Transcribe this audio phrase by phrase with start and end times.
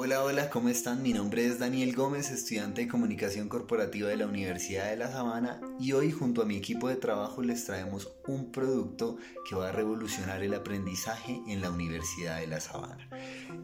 [0.00, 1.02] Hola, hola, ¿cómo están?
[1.02, 5.60] Mi nombre es Daniel Gómez, estudiante de Comunicación Corporativa de la Universidad de La Sabana
[5.80, 9.16] y hoy junto a mi equipo de trabajo les traemos un producto
[9.48, 13.10] que va a revolucionar el aprendizaje en la Universidad de La Sabana.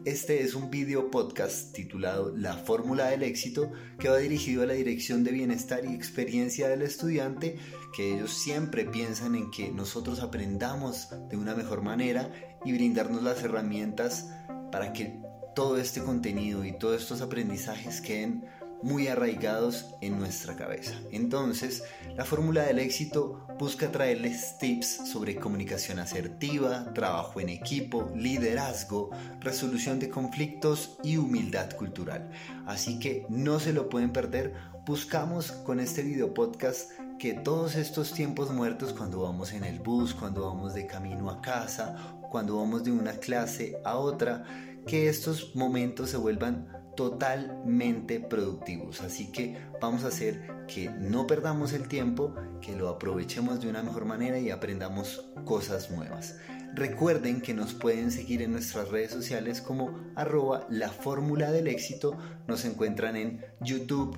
[0.03, 4.73] Este es un video podcast titulado La Fórmula del Éxito que va dirigido a la
[4.73, 7.57] Dirección de Bienestar y Experiencia del Estudiante,
[7.95, 12.29] que ellos siempre piensan en que nosotros aprendamos de una mejor manera
[12.65, 14.29] y brindarnos las herramientas
[14.69, 15.24] para que
[15.55, 18.45] todo este contenido y todos estos aprendizajes queden
[18.83, 20.93] muy arraigados en nuestra cabeza.
[21.11, 21.83] Entonces,
[22.15, 29.99] la fórmula del éxito busca traerles tips sobre comunicación asertiva, trabajo en equipo, liderazgo, resolución
[29.99, 32.29] de conflictos y humildad cultural.
[32.67, 34.53] Así que no se lo pueden perder.
[34.85, 40.13] Buscamos con este video podcast que todos estos tiempos muertos cuando vamos en el bus,
[40.13, 41.95] cuando vamos de camino a casa,
[42.29, 44.43] cuando vamos de una clase a otra,
[44.87, 49.01] que estos momentos se vuelvan totalmente productivos.
[49.01, 53.83] Así que vamos a hacer que no perdamos el tiempo, que lo aprovechemos de una
[53.83, 56.37] mejor manera y aprendamos cosas nuevas.
[56.73, 62.17] Recuerden que nos pueden seguir en nuestras redes sociales como arroba la fórmula del éxito.
[62.47, 64.17] Nos encuentran en YouTube,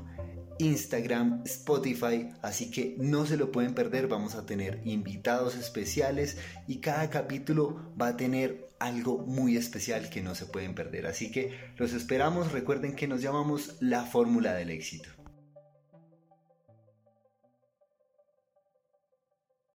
[0.60, 6.78] Instagram, Spotify, así que no se lo pueden perder, vamos a tener invitados especiales y
[6.78, 11.58] cada capítulo va a tener algo muy especial que no se pueden perder, así que
[11.78, 15.10] los esperamos, recuerden que nos llamamos la fórmula del éxito.